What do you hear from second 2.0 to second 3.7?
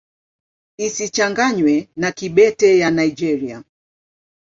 na Kibete ya Nigeria.